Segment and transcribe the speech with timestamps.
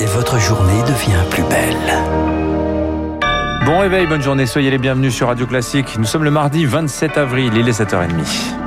[0.00, 1.94] et votre journée devient plus belle.
[3.64, 5.96] Bon réveil, bonne journée, soyez les bienvenus sur Radio Classique.
[5.98, 8.10] Nous sommes le mardi 27 avril, il est 7h30.–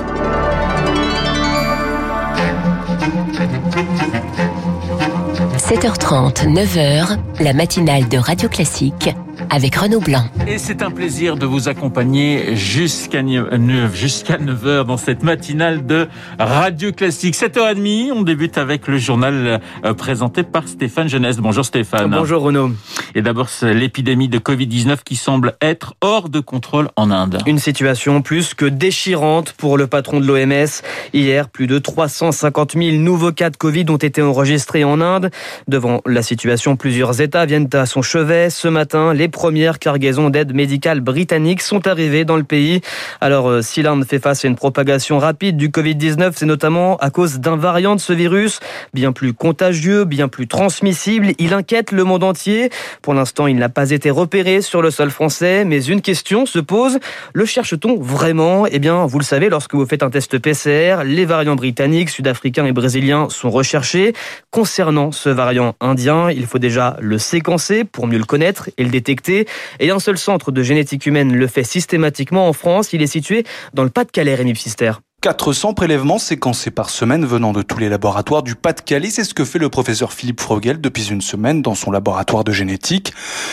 [5.58, 9.14] 7h30, 9h, la matinale de Radio Classique
[9.50, 10.25] avec Renaud Blanc.
[10.48, 16.07] Et c'est un plaisir de vous accompagner jusqu'à 9, jusqu'à 9h dans cette matinale de
[16.39, 17.36] Radio Classique.
[17.36, 21.38] 7h30, on débute avec le journal euh, présenté par Stéphane Jeunesse.
[21.38, 22.12] Bonjour Stéphane.
[22.12, 22.72] Bonjour Renaud.
[23.16, 27.39] Et d'abord, l'épidémie de Covid-19 qui semble être hors de contrôle en Inde.
[27.45, 30.81] Une situation plus que déchirante pour le patron de l'OMS.
[31.14, 35.31] Hier, plus de 350 000 nouveaux cas de Covid ont été enregistrés en Inde.
[35.67, 38.50] Devant la situation, plusieurs États viennent à son chevet.
[38.50, 42.82] Ce matin, les premières cargaisons d'aide médicale britanniques sont arrivées dans le pays.
[43.22, 47.12] Alors, euh, si l'Inde fait face à une propagation rapide du Covid-19, c'est notamment à
[47.12, 48.59] cause d'un variant de ce virus,
[48.95, 51.34] bien plus contagieux, bien plus transmissible.
[51.38, 52.72] Il inquiète le monde entier.
[53.04, 56.58] Pour l'instant, il n'a pas été repéré sur le sol français, mais une question se
[56.58, 56.98] pose.
[57.33, 58.66] Le cherche-t-on vraiment?
[58.66, 62.66] Eh bien, vous le savez, lorsque vous faites un test PCR, les variants britanniques, sud-africains
[62.66, 64.14] et brésiliens sont recherchés.
[64.50, 68.89] Concernant ce variant indien, il faut déjà le séquencer pour mieux le connaître et le
[68.89, 72.94] détecter et un seul centre de génétique humaine le fait systématiquement en France.
[72.94, 74.94] Il est situé dans le Pas-de-Calais, Rémi Pfister.
[75.28, 79.10] 400 prélèvements séquencés par semaine venant de tous les laboratoires du Pas-de-Calais.
[79.10, 82.54] C'est ce que fait le professeur Philippe Frogel depuis une semaine dans son laboratoire de
[82.54, 83.12] génétique.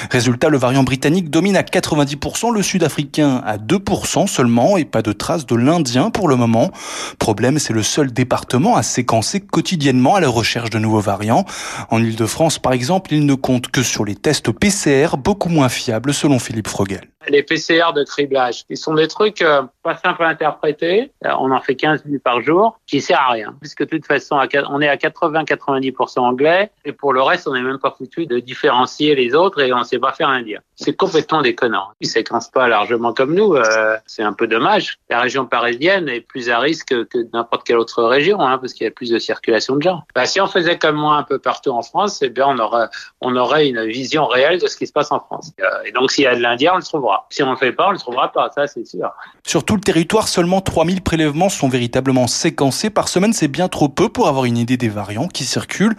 [0.08, 5.10] Résultat, le variant britannique domine à 90%, le sud-africain à 2% seulement et pas de
[5.12, 6.70] traces de l'indien pour le moment.
[7.18, 11.44] Problème, c'est le seul département à séquencer quotidiennement à la recherche de nouveaux variants.
[11.90, 16.14] En Ile-de-France, par exemple, il ne compte que sur les tests PCR, beaucoup moins fiables
[16.14, 18.64] selon Philippe Frogel les PCR de criblage.
[18.68, 21.12] Ils sont des trucs euh, pas simples à interpréter.
[21.24, 23.54] Euh, on en fait 15 000 par jour, qui sert à rien.
[23.60, 24.36] Puisque de toute façon,
[24.68, 28.38] on est à 80-90% anglais, et pour le reste, on n'est même pas foutu de
[28.38, 30.60] différencier les autres, et on ne sait pas faire indien.
[30.76, 31.88] C'est complètement déconnant.
[32.00, 33.54] Ils séquencent pas largement comme nous.
[33.54, 34.98] Euh, c'est un peu dommage.
[35.08, 38.84] La région parisienne est plus à risque que n'importe quelle autre région, hein, parce qu'il
[38.84, 40.02] y a plus de circulation de gens.
[40.14, 42.88] Bah, si on faisait comme moi un peu partout en France, eh bien, on aurait,
[43.20, 45.52] on aurait une vision réelle de ce qui se passe en France.
[45.84, 47.13] Et donc, s'il y a de l'Indien, on le trouvera.
[47.30, 49.10] Si on ne le fait pas, on ne le trouvera pas, ça c'est sûr.
[49.46, 53.32] Sur tout le territoire, seulement 3000 prélèvements sont véritablement séquencés par semaine.
[53.32, 55.96] C'est bien trop peu pour avoir une idée des variants qui circulent.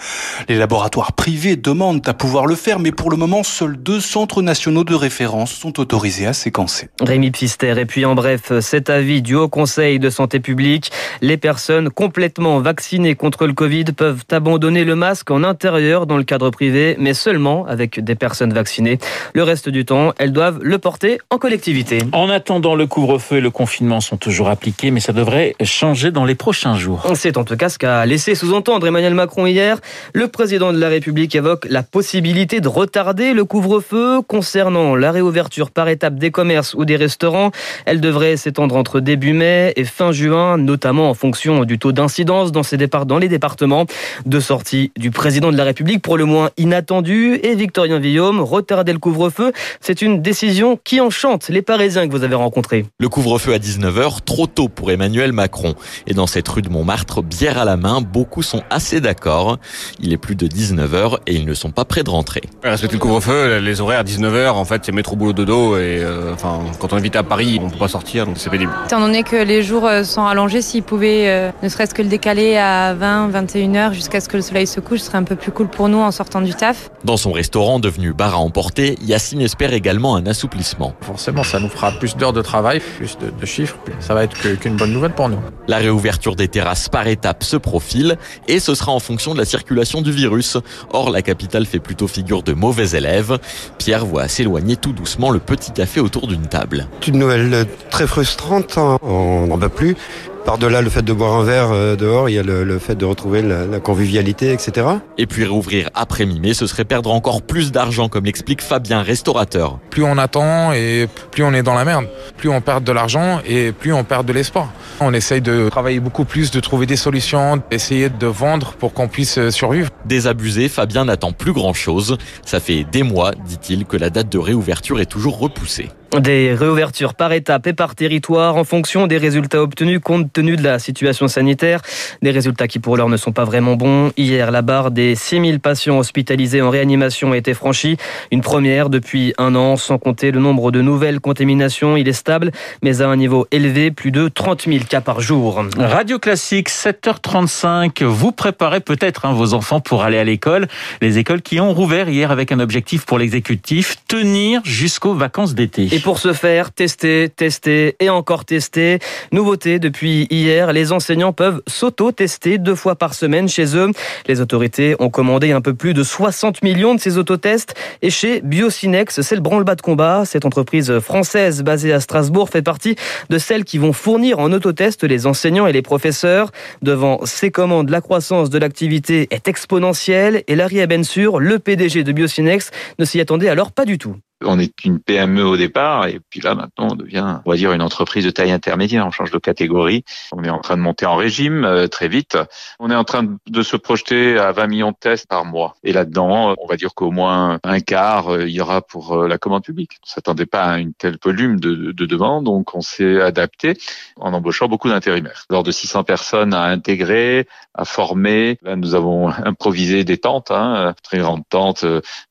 [0.49, 4.41] Les laboratoires privés demandent à pouvoir le faire, mais pour le moment, seuls deux centres
[4.41, 6.89] nationaux de référence sont autorisés à séquencer.
[7.01, 7.75] Rémi Pfister.
[7.77, 12.59] Et puis en bref, cet avis du Haut Conseil de santé publique, les personnes complètement
[12.59, 17.13] vaccinées contre le Covid peuvent abandonner le masque en intérieur dans le cadre privé, mais
[17.13, 18.97] seulement avec des personnes vaccinées.
[19.33, 21.99] Le reste du temps, elles doivent le porter en collectivité.
[22.11, 26.25] En attendant, le couvre-feu et le confinement sont toujours appliqués, mais ça devrait changer dans
[26.25, 27.05] les prochains jours.
[27.15, 29.79] C'est en tout cas ce qu'a laissé sous-entendre Emmanuel Macron hier.
[30.13, 35.71] Le président de la République évoque la possibilité de retarder le couvre-feu concernant la réouverture
[35.71, 37.51] par étape des commerces ou des restaurants.
[37.85, 42.51] Elle devrait s'étendre entre début mai et fin juin, notamment en fonction du taux d'incidence
[42.51, 43.85] dans, ces départs, dans les départements.
[44.25, 48.93] De sortie du président de la République pour le moins inattendue et Victorien Villaume, retarder
[48.93, 49.51] le couvre-feu,
[49.81, 52.85] c'est une décision qui enchante les Parisiens que vous avez rencontrés.
[52.99, 55.75] Le couvre-feu à 19h, trop tôt pour Emmanuel Macron.
[56.07, 59.57] Et dans cette rue de Montmartre, bière à la main, beaucoup sont assez d'accord.
[59.99, 62.41] Il est plus de 19h et ils ne sont pas prêts de rentrer.
[62.63, 66.33] Respecter le couvre-feu, les horaires à 19h, en fait, c'est métro boulot dodo et euh,
[66.33, 68.71] enfin, quand on est à Paris, on peut pas sortir, donc c'est pénible.
[68.85, 72.09] Étant donné que les jours euh, sont rallongés, s'ils pouvaient euh, ne serait-ce que le
[72.09, 75.35] décaler à 20, 21h jusqu'à ce que le soleil se couche, ce serait un peu
[75.35, 76.89] plus cool pour nous en sortant du taf.
[77.03, 81.69] Dans son restaurant devenu bar à emporter, Yacine espère également un assouplissement Forcément, ça nous
[81.69, 83.77] fera plus d'heures de travail, plus de, chiffres.
[83.99, 85.39] Ça va être qu'une bonne nouvelle pour nous.
[85.67, 89.45] La réouverture des terrasses par étapes se profile et ce sera en fonction de la
[89.45, 90.57] circulation du virus.
[90.91, 93.37] Or, la capitale fait plutôt figure de mauvais élève.
[93.77, 96.87] Pierre voit s'éloigner tout doucement le petit café autour d'une table.
[97.01, 98.77] C'est une nouvelle très frustrante.
[98.77, 98.97] Hein.
[99.01, 99.95] On n'en va plus.
[100.45, 103.03] Par-delà le fait de boire un verre euh, dehors, il y a le, fait de
[103.03, 104.87] retrouver la, convivialité, etc.
[105.17, 109.79] Et puis rouvrir après mi-mai, ce serait perdre encore plus d'argent, comme l'explique Fabien, restaurateur.
[109.89, 112.05] Plus on attend et plus on est dans la merde.
[112.37, 114.69] Plus on perd de l'argent et plus on perd de l'espoir.
[115.01, 119.09] On essaye de travailler beaucoup plus, de trouver des solutions, d'essayer de vendre pour qu'on
[119.09, 119.89] puisse euh, survivre.
[120.05, 122.17] Désabusé, Fabien n'attend plus grand-chose.
[122.45, 125.89] Ça fait des mois, dit-il, que la date de réouverture est toujours repoussée.
[126.19, 130.63] Des réouvertures par étapes et par territoire en fonction des résultats obtenus compte tenu de
[130.63, 131.81] la situation sanitaire.
[132.21, 134.11] Des résultats qui pour l'heure ne sont pas vraiment bons.
[134.15, 137.97] Hier, la barre des 6000 patients hospitalisés en réanimation a été franchie.
[138.31, 141.97] Une première depuis un an, sans compter le nombre de nouvelles contaminations.
[141.97, 142.51] Il est stable,
[142.81, 145.63] mais à un niveau élevé, plus de 30 000 cas par jour.
[145.77, 148.03] Radio Classique, 7h35.
[148.03, 150.67] Vous préparez peut-être hein, vos enfants pour aller à l'école.
[151.01, 155.89] Les écoles qui ont rouvert hier avec un objectif pour l'exécutif, tenir jusqu'aux vacances d'été.
[155.91, 158.99] Et pour ce faire, tester, tester et encore tester.
[159.31, 163.91] Nouveauté depuis hier, les enseignants peuvent s'auto-tester deux fois par semaine chez eux.
[164.27, 167.73] Les autorités ont commandé un peu plus de 60 millions de ces autotests.
[168.01, 170.23] Et chez Biocinex, c'est le branle-bas de combat.
[170.25, 172.95] Cette entreprise française basée à Strasbourg fait partie
[173.29, 176.51] de celles qui vont fournir en autotest les enseignants et les professeurs.
[176.81, 182.11] Devant ces commandes, la croissance de l'activité est exponentielle et Larry Abensur, le PDG de
[182.11, 184.15] Biocinex, ne s'y attendait alors pas du tout.
[184.43, 187.71] On est une PME au départ et puis là maintenant on devient, on va dire,
[187.71, 189.07] une entreprise de taille intermédiaire.
[189.07, 190.03] On change de catégorie.
[190.33, 192.37] On est en train de monter en régime euh, très vite.
[192.79, 195.75] On est en train de se projeter à 20 millions de tests par mois.
[195.83, 199.63] Et là-dedans, on va dire qu'au moins un quart euh, ira pour euh, la commande
[199.63, 199.97] publique.
[200.03, 203.77] On s'attendait pas à une telle volume de, de demandes, donc on s'est adapté
[204.17, 205.45] en embauchant beaucoup d'intérimaires.
[205.49, 210.93] Lors de 600 personnes à intégrer, à former, là nous avons improvisé des tentes, hein,
[211.03, 211.85] très grandes tentes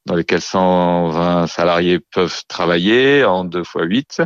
[0.06, 4.22] dans lesquelles 120 salariés peuvent travailler en 2 fois 8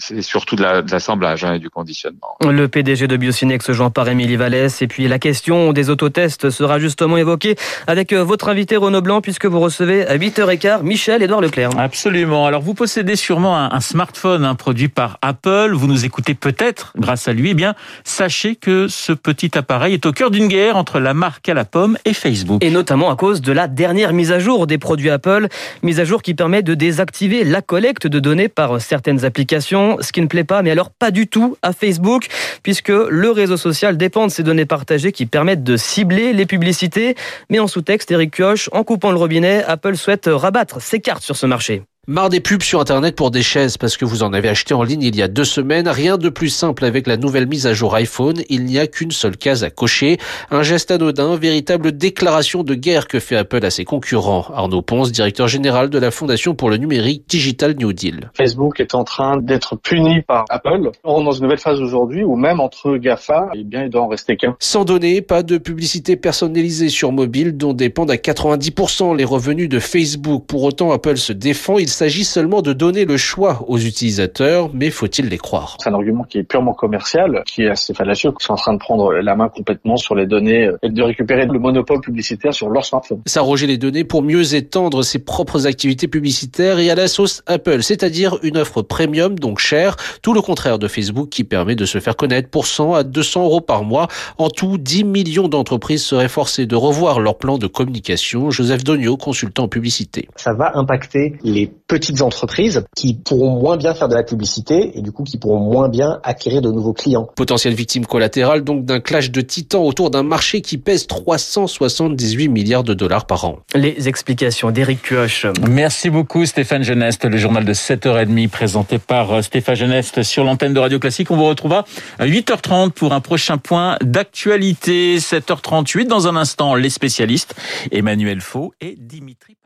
[0.00, 2.36] c'est surtout de l'assemblage hein, et du conditionnement.
[2.42, 4.80] Le PDG de Biocinex, Jean-Par Émilie Vallès.
[4.80, 7.56] Et puis la question des autotests sera justement évoquée
[7.86, 11.70] avec euh, votre invité Renaud Blanc, puisque vous recevez à 8h15 Michel-Édouard Leclerc.
[11.78, 12.46] Absolument.
[12.46, 15.72] Alors vous possédez sûrement un, smartphone un produit par Apple.
[15.74, 17.50] Vous nous écoutez peut-être grâce à lui.
[17.50, 17.74] Eh bien,
[18.04, 21.66] sachez que ce petit appareil est au cœur d'une guerre entre la marque à la
[21.66, 22.64] pomme et Facebook.
[22.64, 25.48] Et notamment à cause de la dernière mise à jour des produits Apple.
[25.82, 30.12] Mise à jour qui permet de désactiver la collecte de données par certaines applications ce
[30.12, 32.26] qui ne plaît pas, mais alors pas du tout à Facebook,
[32.62, 37.14] puisque le réseau social dépend de ces données partagées qui permettent de cibler les publicités.
[37.48, 41.36] Mais en sous-texte, Eric Kioch, en coupant le robinet, Apple souhaite rabattre ses cartes sur
[41.36, 41.82] ce marché.
[42.10, 44.82] Marre des pubs sur Internet pour des chaises parce que vous en avez acheté en
[44.82, 45.86] ligne il y a deux semaines.
[45.86, 48.42] Rien de plus simple avec la nouvelle mise à jour iPhone.
[48.48, 50.18] Il n'y a qu'une seule case à cocher.
[50.50, 54.44] Un geste anodin, véritable déclaration de guerre que fait Apple à ses concurrents.
[54.52, 58.32] Arnaud Ponce, directeur général de la Fondation pour le numérique Digital New Deal.
[58.36, 60.90] Facebook est en train d'être puni par Apple.
[61.04, 64.02] On rentre dans une nouvelle phase aujourd'hui où même entre GAFA, eh bien, il doit
[64.02, 64.56] en rester qu'un.
[64.58, 69.78] Sans données, pas de publicité personnalisée sur mobile dont dépendent à 90% les revenus de
[69.78, 70.46] Facebook.
[70.48, 71.78] Pour autant, Apple se défend.
[71.78, 75.76] Il s'agit seulement de donner le choix aux utilisateurs, mais faut-il les croire?
[75.78, 78.72] C'est un argument qui est purement commercial, qui est assez fallacieux, qui sont en train
[78.72, 82.54] de prendre la main complètement sur les données euh, et de récupérer le monopole publicitaire
[82.54, 83.20] sur leur smartphone.
[83.26, 87.82] S'arroger les données pour mieux étendre ses propres activités publicitaires et à la sauce Apple,
[87.82, 91.98] c'est-à-dire une offre premium, donc chère, tout le contraire de Facebook qui permet de se
[91.98, 94.08] faire connaître pour 100 à 200 euros par mois.
[94.38, 98.50] En tout, 10 millions d'entreprises seraient forcées de revoir leur plan de communication.
[98.50, 100.30] Joseph Donio, consultant en publicité.
[100.36, 105.02] Ça va impacter les petites entreprises qui pourront moins bien faire de la publicité et
[105.02, 107.28] du coup qui pourront moins bien acquérir de nouveaux clients.
[107.34, 112.84] Potentielle victime collatérale donc d'un clash de titans autour d'un marché qui pèse 378 milliards
[112.84, 113.58] de dollars par an.
[113.74, 115.46] Les explications d'Éric Cuoche.
[115.68, 120.72] Merci beaucoup Stéphane Geneste, le journal de 7h30 présenté par euh, Stéphane Geneste sur l'antenne
[120.72, 121.32] de Radio Classique.
[121.32, 121.84] On vous retrouvera
[122.20, 125.18] à 8h30 pour un prochain point d'actualité.
[125.18, 127.56] 7h38 dans un instant les spécialistes
[127.90, 129.56] Emmanuel Faux et Dimitri